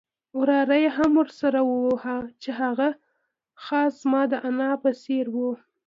[0.39, 1.83] وراره یې هم ورسره وو
[2.41, 2.89] چې هغه
[3.63, 5.49] خاص زما د انا په څېر وو.